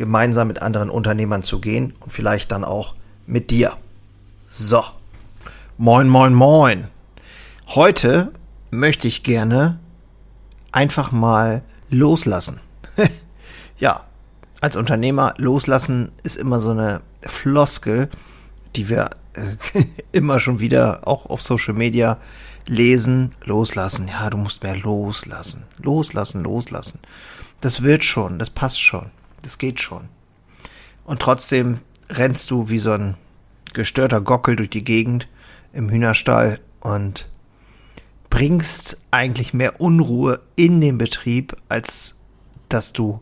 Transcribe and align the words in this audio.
gemeinsam 0.00 0.48
mit 0.48 0.62
anderen 0.62 0.88
Unternehmern 0.88 1.42
zu 1.42 1.60
gehen 1.60 1.92
und 2.00 2.10
vielleicht 2.10 2.50
dann 2.52 2.64
auch 2.64 2.94
mit 3.26 3.50
dir. 3.50 3.76
So. 4.48 4.82
Moin, 5.76 6.08
moin, 6.08 6.32
moin. 6.32 6.88
Heute 7.68 8.32
möchte 8.70 9.06
ich 9.08 9.22
gerne 9.22 9.78
einfach 10.72 11.12
mal 11.12 11.62
loslassen. 11.90 12.60
ja, 13.78 14.04
als 14.62 14.74
Unternehmer 14.74 15.34
loslassen 15.36 16.12
ist 16.22 16.36
immer 16.36 16.60
so 16.60 16.70
eine 16.70 17.02
Floskel, 17.20 18.08
die 18.76 18.88
wir 18.88 19.10
äh, 19.34 19.84
immer 20.12 20.40
schon 20.40 20.60
wieder 20.60 21.06
auch 21.06 21.26
auf 21.26 21.42
Social 21.42 21.74
Media 21.74 22.16
lesen. 22.66 23.32
Loslassen, 23.44 24.08
ja, 24.08 24.30
du 24.30 24.38
musst 24.38 24.62
mehr 24.62 24.76
loslassen. 24.76 25.64
Loslassen, 25.76 26.42
loslassen. 26.42 27.00
Das 27.60 27.82
wird 27.82 28.02
schon, 28.02 28.38
das 28.38 28.48
passt 28.48 28.80
schon. 28.80 29.10
Das 29.42 29.58
geht 29.58 29.80
schon. 29.80 30.08
Und 31.04 31.20
trotzdem 31.20 31.78
rennst 32.08 32.50
du 32.50 32.68
wie 32.68 32.78
so 32.78 32.92
ein 32.92 33.16
gestörter 33.72 34.20
Gockel 34.20 34.56
durch 34.56 34.70
die 34.70 34.84
Gegend 34.84 35.28
im 35.72 35.88
Hühnerstall 35.90 36.60
und 36.80 37.28
bringst 38.28 39.00
eigentlich 39.10 39.54
mehr 39.54 39.80
Unruhe 39.80 40.40
in 40.56 40.80
den 40.80 40.98
Betrieb, 40.98 41.56
als 41.68 42.18
dass 42.68 42.92
du 42.92 43.20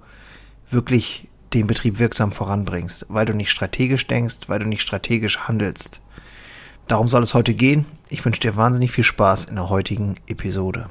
wirklich 0.70 1.28
den 1.55 1.66
Betrieb 1.66 1.98
wirksam 1.98 2.32
voranbringst, 2.32 3.06
weil 3.08 3.25
du 3.25 3.32
nicht 3.32 3.50
strategisch 3.50 4.06
denkst, 4.06 4.48
weil 4.48 4.58
du 4.58 4.66
nicht 4.66 4.82
strategisch 4.82 5.41
handelst. 5.41 6.03
Darum 6.86 7.08
soll 7.08 7.22
es 7.22 7.34
heute 7.34 7.55
gehen. 7.55 7.86
Ich 8.10 8.25
wünsche 8.25 8.41
dir 8.41 8.56
wahnsinnig 8.56 8.92
viel 8.92 9.05
Spaß 9.05 9.47
in 9.47 9.56
der 9.56 9.70
heutigen 9.70 10.16
Episode. 10.27 10.91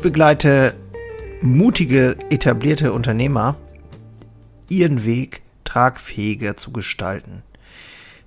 Ich 0.00 0.02
begleite 0.02 0.74
mutige, 1.42 2.16
etablierte 2.30 2.94
Unternehmer, 2.94 3.56
ihren 4.70 5.04
Weg 5.04 5.42
tragfähiger 5.64 6.56
zu 6.56 6.72
gestalten. 6.72 7.42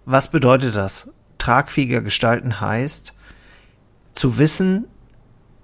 Was 0.05 0.29
bedeutet 0.29 0.75
das? 0.75 1.09
Tragfähiger 1.39 2.01
gestalten 2.01 2.61
heißt, 2.61 3.15
zu 4.11 4.37
wissen, 4.37 4.85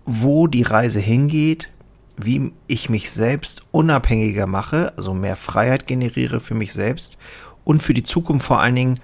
wo 0.04 0.48
die 0.48 0.64
Reise 0.64 1.00
hingeht, 1.00 1.70
wie 2.18 2.54
ich 2.66 2.90
mich 2.90 3.12
selbst 3.12 3.68
unabhängiger 3.70 4.48
mache, 4.48 4.98
also 4.98 5.14
mehr 5.14 5.36
Freiheit 5.36 5.86
generiere 5.86 6.40
für 6.40 6.56
mich 6.56 6.74
selbst 6.74 7.20
und 7.66 7.84
für 7.84 7.94
die 7.94 8.02
Zukunft 8.02 8.48
vor 8.48 8.62
allen 8.62 8.76
Dingen 8.76 9.00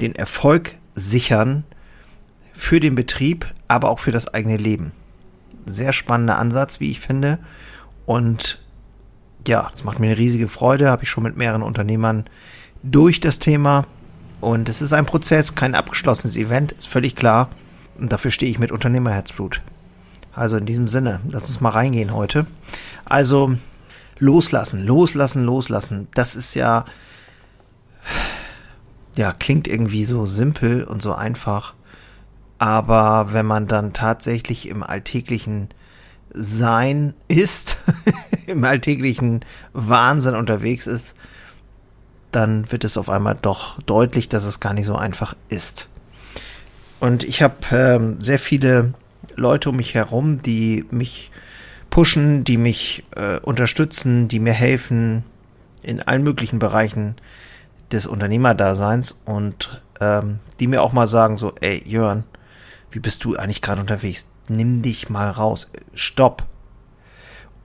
den 0.00 0.16
Erfolg 0.16 0.72
sichern 0.94 1.62
für 2.52 2.80
den 2.80 2.96
Betrieb, 2.96 3.46
aber 3.68 3.88
auch 3.88 4.00
für 4.00 4.10
das 4.10 4.34
eigene 4.34 4.56
Leben 4.56 4.90
sehr 5.70 5.92
spannender 5.92 6.38
Ansatz, 6.38 6.80
wie 6.80 6.90
ich 6.90 7.00
finde. 7.00 7.38
Und 8.06 8.60
ja, 9.46 9.68
das 9.70 9.84
macht 9.84 9.98
mir 9.98 10.06
eine 10.06 10.18
riesige 10.18 10.48
Freude. 10.48 10.90
Habe 10.90 11.04
ich 11.04 11.10
schon 11.10 11.24
mit 11.24 11.36
mehreren 11.36 11.62
Unternehmern 11.62 12.24
durch 12.82 13.20
das 13.20 13.38
Thema. 13.38 13.86
Und 14.40 14.68
es 14.68 14.82
ist 14.82 14.92
ein 14.92 15.06
Prozess, 15.06 15.54
kein 15.54 15.74
abgeschlossenes 15.74 16.36
Event, 16.36 16.72
ist 16.72 16.88
völlig 16.88 17.14
klar. 17.14 17.50
Und 17.98 18.12
dafür 18.12 18.30
stehe 18.30 18.50
ich 18.50 18.58
mit 18.58 18.72
Unternehmerherzblut. 18.72 19.62
Also 20.32 20.56
in 20.56 20.66
diesem 20.66 20.88
Sinne, 20.88 21.20
lass 21.28 21.48
uns 21.48 21.60
mal 21.60 21.70
reingehen 21.70 22.14
heute. 22.14 22.46
Also 23.04 23.56
loslassen, 24.18 24.86
loslassen, 24.86 25.44
loslassen. 25.44 26.08
Das 26.14 26.36
ist 26.36 26.54
ja, 26.54 26.84
ja, 29.16 29.32
klingt 29.32 29.68
irgendwie 29.68 30.04
so 30.04 30.24
simpel 30.26 30.84
und 30.84 31.02
so 31.02 31.14
einfach. 31.14 31.74
Aber 32.60 33.32
wenn 33.32 33.46
man 33.46 33.68
dann 33.68 33.94
tatsächlich 33.94 34.68
im 34.68 34.82
alltäglichen 34.82 35.70
Sein 36.34 37.14
ist, 37.26 37.82
im 38.46 38.62
alltäglichen 38.64 39.46
Wahnsinn 39.72 40.34
unterwegs 40.34 40.86
ist, 40.86 41.16
dann 42.32 42.70
wird 42.70 42.84
es 42.84 42.98
auf 42.98 43.08
einmal 43.08 43.38
doch 43.40 43.80
deutlich, 43.84 44.28
dass 44.28 44.44
es 44.44 44.60
gar 44.60 44.74
nicht 44.74 44.84
so 44.84 44.94
einfach 44.94 45.34
ist. 45.48 45.88
Und 47.00 47.24
ich 47.24 47.40
habe 47.42 47.54
ähm, 47.72 48.20
sehr 48.20 48.38
viele 48.38 48.92
Leute 49.36 49.70
um 49.70 49.76
mich 49.76 49.94
herum, 49.94 50.42
die 50.42 50.84
mich 50.90 51.32
pushen, 51.88 52.44
die 52.44 52.58
mich 52.58 53.04
äh, 53.16 53.38
unterstützen, 53.38 54.28
die 54.28 54.38
mir 54.38 54.52
helfen 54.52 55.24
in 55.82 56.02
allen 56.02 56.24
möglichen 56.24 56.58
Bereichen 56.58 57.16
des 57.90 58.06
Unternehmerdaseins 58.06 59.18
und 59.24 59.82
ähm, 59.98 60.40
die 60.60 60.66
mir 60.66 60.82
auch 60.82 60.92
mal 60.92 61.08
sagen 61.08 61.38
so, 61.38 61.54
ey 61.62 61.82
Jörn, 61.86 62.24
wie 62.90 62.98
bist 62.98 63.24
du 63.24 63.36
eigentlich 63.36 63.62
gerade 63.62 63.80
unterwegs? 63.80 64.28
Nimm 64.48 64.82
dich 64.82 65.08
mal 65.08 65.30
raus. 65.30 65.70
Stopp. 65.94 66.46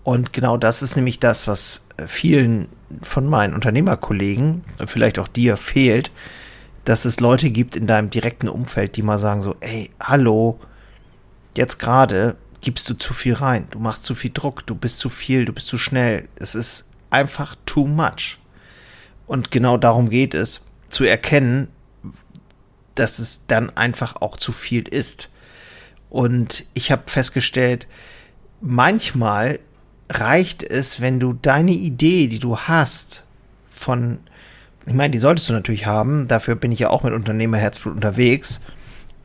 Und 0.03 0.33
genau 0.33 0.57
das 0.57 0.83
ist 0.83 0.95
nämlich 0.95 1.19
das, 1.19 1.47
was 1.47 1.83
vielen 2.05 2.67
von 3.01 3.25
meinen 3.27 3.55
Unternehmerkollegen, 3.55 4.63
vielleicht 4.85 5.17
auch 5.17 5.27
dir, 5.27 5.57
fehlt, 5.57 6.11
dass 6.83 7.05
es 7.05 7.19
Leute 7.19 7.49
gibt 7.49 7.75
in 7.75 7.87
deinem 7.87 8.11
direkten 8.11 8.47
Umfeld, 8.47 8.95
die 8.95 9.01
mal 9.01 9.17
sagen 9.17 9.41
so, 9.41 9.55
ey, 9.61 9.89
hallo, 9.99 10.59
jetzt 11.57 11.79
gerade 11.79 12.35
gibst 12.61 12.89
du 12.89 12.93
zu 12.93 13.13
viel 13.13 13.33
rein, 13.33 13.67
du 13.71 13.79
machst 13.79 14.03
zu 14.03 14.13
viel 14.13 14.31
Druck, 14.33 14.65
du 14.67 14.75
bist 14.75 14.99
zu 14.99 15.09
viel, 15.09 15.45
du 15.45 15.53
bist 15.53 15.67
zu 15.67 15.77
schnell. 15.77 16.27
Es 16.35 16.53
ist 16.53 16.87
einfach 17.09 17.55
too 17.65 17.87
much. 17.87 18.39
Und 19.25 19.49
genau 19.49 19.77
darum 19.77 20.09
geht 20.09 20.35
es, 20.35 20.61
zu 20.89 21.03
erkennen, 21.03 21.69
dass 22.95 23.19
es 23.19 23.47
dann 23.47 23.69
einfach 23.77 24.21
auch 24.21 24.37
zu 24.37 24.51
viel 24.51 24.87
ist. 24.87 25.29
Und 26.09 26.65
ich 26.73 26.91
habe 26.91 27.03
festgestellt, 27.07 27.87
manchmal 28.61 29.59
reicht 30.09 30.63
es, 30.63 31.01
wenn 31.01 31.19
du 31.19 31.33
deine 31.33 31.71
Idee, 31.71 32.27
die 32.27 32.39
du 32.39 32.57
hast, 32.57 33.23
von, 33.69 34.19
ich 34.85 34.93
meine, 34.93 35.11
die 35.11 35.19
solltest 35.19 35.49
du 35.49 35.53
natürlich 35.53 35.85
haben, 35.85 36.27
dafür 36.27 36.55
bin 36.55 36.71
ich 36.71 36.79
ja 36.79 36.89
auch 36.89 37.03
mit 37.03 37.13
Unternehmerherzblut 37.13 37.95
unterwegs, 37.95 38.61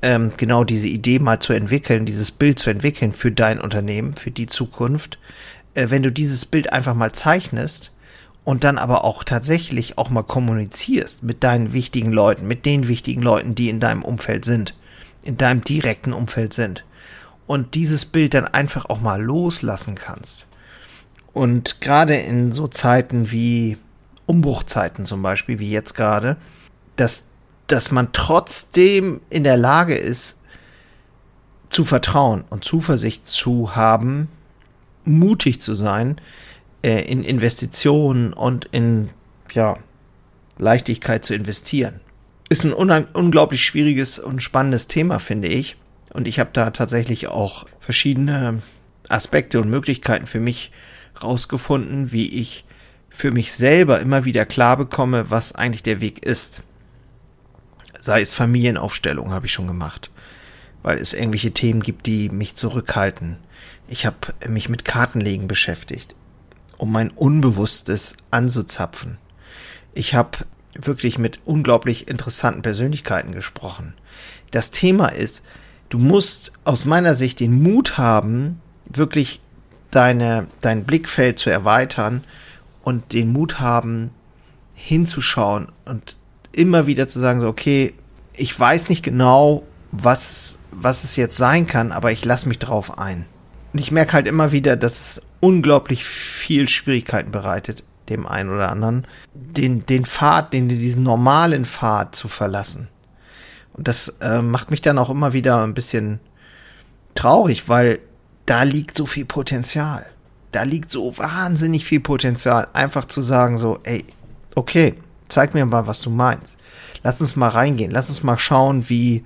ähm, 0.02 0.32
genau 0.36 0.64
diese 0.64 0.88
Idee 0.88 1.18
mal 1.18 1.40
zu 1.40 1.52
entwickeln, 1.52 2.06
dieses 2.06 2.30
Bild 2.30 2.58
zu 2.58 2.70
entwickeln 2.70 3.12
für 3.12 3.30
dein 3.30 3.60
Unternehmen, 3.60 4.16
für 4.16 4.30
die 4.30 4.46
Zukunft. 4.46 5.18
Äh, 5.74 5.90
wenn 5.90 6.02
du 6.02 6.10
dieses 6.10 6.46
Bild 6.46 6.72
einfach 6.72 6.94
mal 6.94 7.12
zeichnest, 7.12 7.92
und 8.50 8.64
dann 8.64 8.78
aber 8.78 9.04
auch 9.04 9.22
tatsächlich 9.22 9.96
auch 9.96 10.10
mal 10.10 10.24
kommunizierst 10.24 11.22
mit 11.22 11.44
deinen 11.44 11.72
wichtigen 11.72 12.10
Leuten, 12.10 12.48
mit 12.48 12.66
den 12.66 12.88
wichtigen 12.88 13.22
Leuten, 13.22 13.54
die 13.54 13.68
in 13.68 13.78
deinem 13.78 14.02
Umfeld 14.02 14.44
sind, 14.44 14.76
in 15.22 15.36
deinem 15.36 15.60
direkten 15.60 16.12
Umfeld 16.12 16.52
sind 16.52 16.84
und 17.46 17.76
dieses 17.76 18.06
Bild 18.06 18.34
dann 18.34 18.46
einfach 18.46 18.86
auch 18.86 19.00
mal 19.00 19.22
loslassen 19.22 19.94
kannst. 19.94 20.48
Und 21.32 21.80
gerade 21.80 22.16
in 22.16 22.50
so 22.50 22.66
Zeiten 22.66 23.30
wie 23.30 23.78
Umbruchzeiten 24.26 25.04
zum 25.04 25.22
Beispiel, 25.22 25.60
wie 25.60 25.70
jetzt 25.70 25.94
gerade, 25.94 26.36
dass, 26.96 27.26
dass 27.68 27.92
man 27.92 28.08
trotzdem 28.12 29.20
in 29.30 29.44
der 29.44 29.58
Lage 29.58 29.94
ist, 29.94 30.38
zu 31.68 31.84
vertrauen 31.84 32.42
und 32.50 32.64
Zuversicht 32.64 33.24
zu 33.24 33.76
haben, 33.76 34.26
mutig 35.04 35.60
zu 35.60 35.74
sein, 35.74 36.20
äh, 36.82 37.02
in 37.02 37.24
Investitionen 37.24 38.32
und 38.32 38.66
in 38.72 39.10
ja, 39.52 39.76
Leichtigkeit 40.58 41.24
zu 41.24 41.34
investieren. 41.34 42.00
Ist 42.48 42.64
ein 42.64 42.72
unglaublich 42.72 43.64
schwieriges 43.64 44.18
und 44.18 44.42
spannendes 44.42 44.88
Thema, 44.88 45.18
finde 45.18 45.48
ich. 45.48 45.76
Und 46.12 46.26
ich 46.26 46.40
habe 46.40 46.50
da 46.52 46.70
tatsächlich 46.70 47.28
auch 47.28 47.66
verschiedene 47.78 48.62
Aspekte 49.08 49.60
und 49.60 49.70
Möglichkeiten 49.70 50.26
für 50.26 50.40
mich 50.40 50.72
rausgefunden, 51.22 52.12
wie 52.12 52.28
ich 52.28 52.64
für 53.08 53.30
mich 53.30 53.52
selber 53.52 54.00
immer 54.00 54.24
wieder 54.24 54.46
klar 54.46 54.76
bekomme, 54.76 55.30
was 55.30 55.54
eigentlich 55.54 55.82
der 55.82 56.00
Weg 56.00 56.24
ist. 56.24 56.62
Sei 57.98 58.20
es 58.20 58.32
Familienaufstellung, 58.32 59.32
habe 59.32 59.46
ich 59.46 59.52
schon 59.52 59.66
gemacht, 59.66 60.10
weil 60.82 60.98
es 60.98 61.12
irgendwelche 61.12 61.50
Themen 61.50 61.82
gibt, 61.82 62.06
die 62.06 62.30
mich 62.30 62.54
zurückhalten. 62.54 63.36
Ich 63.88 64.06
habe 64.06 64.16
mich 64.48 64.68
mit 64.68 64.84
Kartenlegen 64.84 65.48
beschäftigt, 65.48 66.14
um 66.80 66.90
mein 66.92 67.10
Unbewusstes 67.10 68.16
anzuzapfen. 68.30 69.18
Ich 69.92 70.14
habe 70.14 70.38
wirklich 70.72 71.18
mit 71.18 71.38
unglaublich 71.44 72.08
interessanten 72.08 72.62
Persönlichkeiten 72.62 73.32
gesprochen. 73.32 73.92
Das 74.50 74.70
Thema 74.70 75.08
ist, 75.08 75.44
du 75.90 75.98
musst 75.98 76.52
aus 76.64 76.86
meiner 76.86 77.14
Sicht 77.14 77.40
den 77.40 77.62
Mut 77.62 77.98
haben, 77.98 78.62
wirklich 78.86 79.42
deine, 79.90 80.46
dein 80.62 80.84
Blickfeld 80.84 81.38
zu 81.38 81.50
erweitern 81.50 82.24
und 82.82 83.12
den 83.12 83.30
Mut 83.30 83.60
haben, 83.60 84.10
hinzuschauen 84.74 85.68
und 85.84 86.18
immer 86.50 86.86
wieder 86.86 87.08
zu 87.08 87.20
sagen, 87.20 87.42
so, 87.42 87.48
okay, 87.48 87.92
ich 88.32 88.58
weiß 88.58 88.88
nicht 88.88 89.02
genau, 89.02 89.64
was, 89.92 90.58
was 90.70 91.04
es 91.04 91.16
jetzt 91.16 91.36
sein 91.36 91.66
kann, 91.66 91.92
aber 91.92 92.10
ich 92.10 92.24
lasse 92.24 92.48
mich 92.48 92.58
drauf 92.58 92.98
ein. 92.98 93.26
Und 93.72 93.78
ich 93.78 93.92
merke 93.92 94.14
halt 94.14 94.26
immer 94.26 94.52
wieder, 94.52 94.76
dass 94.76 95.00
es 95.00 95.22
unglaublich 95.40 96.04
viel 96.04 96.68
Schwierigkeiten 96.68 97.30
bereitet, 97.30 97.84
dem 98.08 98.26
einen 98.26 98.50
oder 98.50 98.70
anderen, 98.70 99.06
den, 99.34 99.86
den 99.86 100.04
Pfad, 100.04 100.52
den, 100.52 100.68
diesen 100.68 101.02
normalen 101.02 101.64
Pfad 101.64 102.14
zu 102.14 102.28
verlassen. 102.28 102.88
Und 103.72 103.86
das 103.86 104.16
äh, 104.20 104.42
macht 104.42 104.70
mich 104.70 104.80
dann 104.80 104.98
auch 104.98 105.10
immer 105.10 105.32
wieder 105.32 105.62
ein 105.62 105.74
bisschen 105.74 106.20
traurig, 107.14 107.68
weil 107.68 108.00
da 108.46 108.64
liegt 108.64 108.96
so 108.96 109.06
viel 109.06 109.24
Potenzial. 109.24 110.04
Da 110.50 110.64
liegt 110.64 110.90
so 110.90 111.16
wahnsinnig 111.16 111.84
viel 111.84 112.00
Potenzial. 112.00 112.66
Einfach 112.72 113.04
zu 113.04 113.22
sagen 113.22 113.58
so, 113.58 113.78
ey, 113.84 114.04
okay, 114.56 114.94
zeig 115.28 115.54
mir 115.54 115.64
mal, 115.64 115.86
was 115.86 116.00
du 116.00 116.10
meinst. 116.10 116.56
Lass 117.04 117.20
uns 117.20 117.36
mal 117.36 117.48
reingehen. 117.48 117.92
Lass 117.92 118.08
uns 118.08 118.24
mal 118.24 118.38
schauen, 118.38 118.88
wie, 118.88 119.24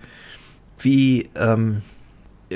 wie, 0.79 1.31
ähm, 1.35 1.81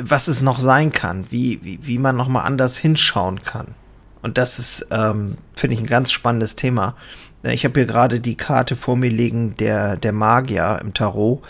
was 0.02 0.28
es 0.28 0.42
noch 0.42 0.58
sein 0.58 0.92
kann, 0.92 1.30
wie, 1.30 1.60
wie, 1.62 1.78
wie 1.82 1.98
man 1.98 2.16
noch 2.16 2.28
mal 2.28 2.42
anders 2.42 2.76
hinschauen 2.76 3.42
kann. 3.42 3.74
Und 4.22 4.38
das 4.38 4.58
ist, 4.58 4.86
ähm, 4.90 5.38
finde 5.54 5.74
ich, 5.74 5.80
ein 5.80 5.86
ganz 5.86 6.10
spannendes 6.10 6.56
Thema. 6.56 6.96
Ich 7.44 7.64
habe 7.64 7.78
hier 7.78 7.86
gerade 7.86 8.20
die 8.20 8.36
Karte 8.36 8.74
vor 8.74 8.96
mir 8.96 9.10
liegen, 9.10 9.54
der, 9.56 9.96
der 9.96 10.12
Magier 10.12 10.80
im 10.82 10.92
Tarot 10.92 11.42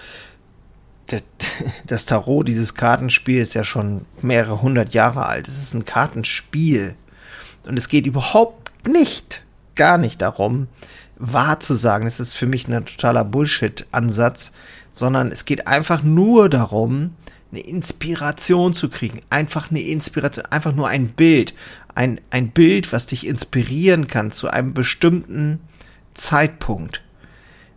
das 1.87 2.07
Tarot, 2.07 2.49
dieses 2.49 2.75
Kartenspiel 2.75 3.41
ist 3.41 3.55
ja 3.55 3.65
schon 3.65 4.05
mehrere 4.21 4.63
hundert 4.63 4.95
Jahre 4.95 5.27
alt. 5.27 5.49
Es 5.49 5.59
ist 5.59 5.75
ein 5.75 5.85
Kartenspiel. 5.85 6.95
Und 7.67 7.79
es 7.79 7.89
geht 7.89 8.07
überhaupt 8.07 8.87
nicht, 8.87 9.45
gar 9.75 9.99
nicht 9.99 10.23
darum, 10.23 10.69
wahr 11.17 11.61
zu 11.61 11.75
sagen. 11.75 12.07
Es 12.07 12.21
ist 12.21 12.35
für 12.35 12.47
mich 12.47 12.69
ein 12.69 12.85
totaler 12.85 13.25
Bullshit-Ansatz, 13.25 14.53
sondern 14.93 15.31
es 15.31 15.45
geht 15.45 15.67
einfach 15.67 16.03
nur 16.03 16.49
darum, 16.49 17.15
eine 17.51 17.61
Inspiration 17.61 18.75
zu 18.75 18.89
kriegen. 18.89 19.21
Einfach 19.31 19.71
eine 19.71 19.81
Inspiration, 19.81 20.47
einfach 20.47 20.75
nur 20.75 20.89
ein 20.89 21.09
Bild. 21.09 21.55
Ein, 21.95 22.21
ein 22.31 22.51
Bild, 22.51 22.93
was 22.93 23.07
dich 23.07 23.27
inspirieren 23.27 24.07
kann 24.07 24.31
zu 24.31 24.49
einem 24.49 24.75
bestimmten 24.75 25.61
Zeitpunkt. 26.15 27.03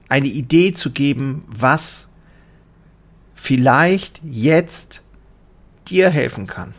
Eine 0.10 0.28
Idee 0.28 0.74
zu 0.74 0.92
geben, 0.92 1.44
was 1.48 2.08
vielleicht 3.34 4.22
jetzt 4.24 5.02
dir 5.88 6.10
helfen 6.10 6.48
kann. 6.48 6.74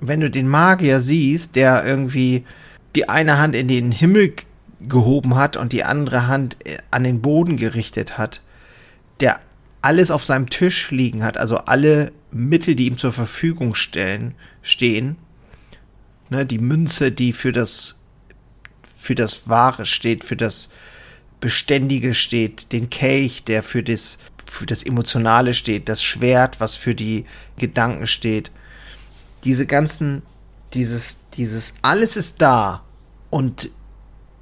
Wenn 0.00 0.20
du 0.20 0.30
den 0.30 0.48
Magier 0.48 1.00
siehst, 1.00 1.56
der 1.56 1.84
irgendwie 1.84 2.44
die 2.94 3.08
eine 3.08 3.38
Hand 3.38 3.54
in 3.54 3.68
den 3.68 3.92
Himmel 3.92 4.34
gehoben 4.80 5.36
hat 5.36 5.56
und 5.56 5.72
die 5.72 5.84
andere 5.84 6.26
Hand 6.26 6.56
äh, 6.64 6.78
an 6.90 7.04
den 7.04 7.20
Boden 7.20 7.56
gerichtet 7.56 8.18
hat, 8.18 8.42
der 9.20 9.40
alles 9.88 10.10
auf 10.10 10.22
seinem 10.22 10.50
Tisch 10.50 10.90
liegen 10.90 11.24
hat, 11.24 11.38
also 11.38 11.56
alle 11.56 12.12
Mittel, 12.30 12.74
die 12.74 12.88
ihm 12.88 12.98
zur 12.98 13.10
Verfügung 13.10 13.74
stellen, 13.74 14.34
stehen, 14.60 15.16
ne, 16.28 16.44
die 16.44 16.58
Münze, 16.58 17.10
die 17.10 17.32
für 17.32 17.52
das 17.52 18.04
für 18.98 19.14
das 19.14 19.48
Wahre 19.48 19.86
steht, 19.86 20.24
für 20.24 20.36
das 20.36 20.68
Beständige 21.40 22.12
steht, 22.12 22.70
den 22.72 22.90
Kelch, 22.90 23.44
der 23.44 23.62
für 23.62 23.82
das 23.82 24.18
für 24.44 24.66
das 24.66 24.82
Emotionale 24.82 25.54
steht, 25.54 25.88
das 25.88 26.02
Schwert, 26.02 26.60
was 26.60 26.76
für 26.76 26.94
die 26.94 27.24
Gedanken 27.56 28.06
steht. 28.06 28.50
Diese 29.44 29.64
ganzen, 29.64 30.20
dieses, 30.74 31.20
dieses, 31.32 31.72
alles 31.80 32.18
ist 32.18 32.42
da. 32.42 32.84
Und 33.30 33.70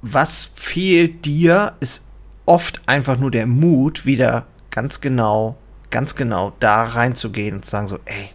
was 0.01 0.51
fehlt 0.53 1.23
dir, 1.23 1.77
ist 1.79 2.03
oft 2.45 2.81
einfach 2.85 3.17
nur 3.17 3.31
der 3.31 3.47
Mut, 3.47 4.05
wieder 4.05 4.45
ganz 4.77 5.01
genau, 5.01 5.57
ganz 5.89 6.15
genau 6.15 6.53
da 6.59 6.83
reinzugehen 6.83 7.55
und 7.55 7.65
zu 7.65 7.71
sagen 7.71 7.87
so, 7.87 7.97
ey, 8.05 8.29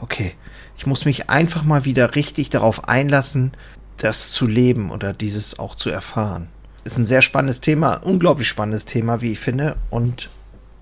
okay, 0.00 0.34
ich 0.76 0.84
muss 0.84 1.04
mich 1.04 1.30
einfach 1.30 1.62
mal 1.62 1.84
wieder 1.84 2.16
richtig 2.16 2.50
darauf 2.50 2.88
einlassen, 2.88 3.52
das 3.96 4.32
zu 4.32 4.48
leben 4.48 4.90
oder 4.90 5.12
dieses 5.12 5.60
auch 5.60 5.76
zu 5.76 5.90
erfahren. 5.90 6.48
Ist 6.82 6.98
ein 6.98 7.06
sehr 7.06 7.22
spannendes 7.22 7.60
Thema, 7.60 8.02
unglaublich 8.02 8.48
spannendes 8.48 8.84
Thema, 8.84 9.20
wie 9.20 9.30
ich 9.30 9.38
finde. 9.38 9.76
Und 9.88 10.28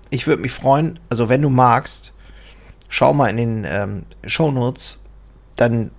ich 0.09 0.25
würde 0.25 0.41
mich 0.41 0.51
freuen, 0.51 0.99
also 1.11 1.29
wenn 1.29 1.43
du 1.43 1.49
magst, 1.49 2.11
schau 2.89 3.13
mal 3.13 3.29
in 3.29 3.37
den 3.37 3.63
ähm, 3.63 4.05
Show 4.25 4.49
Notes, 4.49 5.03
dann 5.55 5.91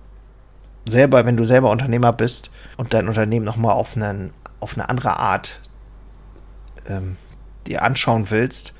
selber, 0.85 1.25
wenn 1.25 1.37
du 1.37 1.45
selber 1.45 1.71
Unternehmer 1.71 2.11
bist 2.11 2.51
und 2.75 2.93
dein 2.93 3.07
Unternehmen 3.07 3.45
nochmal 3.45 3.75
auf, 3.75 3.95
auf 4.59 4.73
eine 4.73 4.89
andere 4.89 5.17
Art 5.17 5.61
ähm, 6.89 7.15
dir 7.67 7.83
anschauen 7.83 8.31
willst, 8.31 8.73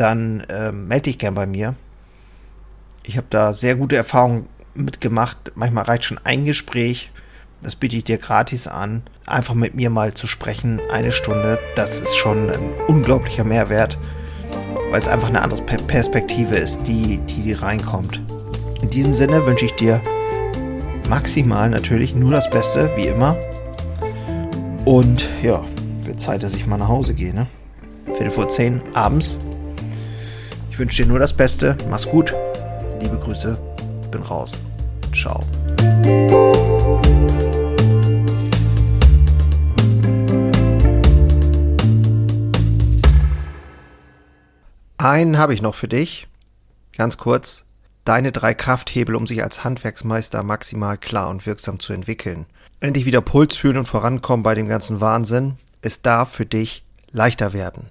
dann 0.00 0.42
ähm, 0.48 0.88
melde 0.88 1.04
dich 1.04 1.18
gern 1.18 1.34
bei 1.34 1.46
mir. 1.46 1.74
Ich 3.02 3.16
habe 3.16 3.26
da 3.30 3.52
sehr 3.52 3.76
gute 3.76 3.96
Erfahrungen 3.96 4.46
mitgemacht. 4.74 5.52
Manchmal 5.54 5.84
reicht 5.84 6.04
schon 6.04 6.20
ein 6.24 6.44
Gespräch. 6.44 7.10
Das 7.62 7.76
biete 7.76 7.96
ich 7.96 8.04
dir 8.04 8.18
gratis 8.18 8.66
an. 8.66 9.02
Einfach 9.26 9.54
mit 9.54 9.74
mir 9.74 9.90
mal 9.90 10.14
zu 10.14 10.26
sprechen, 10.26 10.80
eine 10.90 11.12
Stunde. 11.12 11.58
Das 11.76 12.00
ist 12.00 12.16
schon 12.16 12.50
ein 12.50 12.72
unglaublicher 12.88 13.44
Mehrwert 13.44 13.98
weil 14.90 14.98
es 14.98 15.08
einfach 15.08 15.28
eine 15.28 15.42
andere 15.42 15.62
Perspektive 15.62 16.56
ist, 16.56 16.86
die, 16.86 17.18
die, 17.18 17.42
die 17.42 17.52
reinkommt. 17.52 18.20
In 18.82 18.90
diesem 18.90 19.14
Sinne 19.14 19.46
wünsche 19.46 19.64
ich 19.64 19.74
dir 19.74 20.00
maximal 21.08 21.70
natürlich 21.70 22.14
nur 22.14 22.32
das 22.32 22.50
Beste, 22.50 22.90
wie 22.96 23.06
immer. 23.06 23.36
Und 24.84 25.28
ja, 25.42 25.62
wird 26.02 26.20
Zeit, 26.20 26.42
dass 26.42 26.54
ich 26.54 26.66
mal 26.66 26.78
nach 26.78 26.88
Hause 26.88 27.14
gehe, 27.14 27.32
ne? 27.32 27.46
Viertel 28.06 28.30
vor 28.30 28.48
zehn 28.48 28.82
abends. 28.94 29.38
Ich 30.80 30.82
wünsche 30.82 31.02
dir 31.02 31.08
nur 31.10 31.18
das 31.18 31.34
Beste. 31.34 31.76
Mach's 31.90 32.08
gut. 32.08 32.34
Liebe 33.02 33.18
Grüße. 33.18 33.54
Bin 34.10 34.22
raus. 34.22 34.58
Ciao. 35.14 35.44
Einen 44.96 45.36
habe 45.36 45.52
ich 45.52 45.60
noch 45.60 45.74
für 45.74 45.86
dich. 45.86 46.28
Ganz 46.96 47.18
kurz. 47.18 47.66
Deine 48.06 48.32
drei 48.32 48.54
Krafthebel, 48.54 49.16
um 49.16 49.26
sich 49.26 49.42
als 49.42 49.62
Handwerksmeister 49.62 50.42
maximal 50.42 50.96
klar 50.96 51.28
und 51.28 51.44
wirksam 51.44 51.78
zu 51.78 51.92
entwickeln. 51.92 52.46
Endlich 52.80 53.04
wieder 53.04 53.20
Puls 53.20 53.54
fühlen 53.54 53.76
und 53.76 53.86
vorankommen 53.86 54.42
bei 54.42 54.54
dem 54.54 54.66
ganzen 54.66 55.02
Wahnsinn. 55.02 55.58
Es 55.82 56.00
darf 56.00 56.32
für 56.32 56.46
dich 56.46 56.86
leichter 57.12 57.52
werden. 57.52 57.90